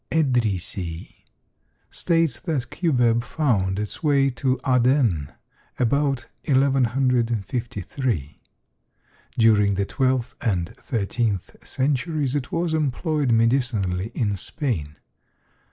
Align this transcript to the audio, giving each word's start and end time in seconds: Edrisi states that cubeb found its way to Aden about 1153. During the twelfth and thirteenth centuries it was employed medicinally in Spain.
Edrisi 0.11 1.17
states 1.91 2.39
that 2.39 2.71
cubeb 2.71 3.23
found 3.23 3.77
its 3.77 4.01
way 4.01 4.31
to 4.31 4.59
Aden 4.65 5.31
about 5.77 6.25
1153. 6.45 8.39
During 9.37 9.75
the 9.75 9.85
twelfth 9.85 10.33
and 10.43 10.69
thirteenth 10.75 11.55
centuries 11.63 12.33
it 12.33 12.51
was 12.51 12.73
employed 12.73 13.31
medicinally 13.31 14.11
in 14.15 14.35
Spain. 14.37 14.95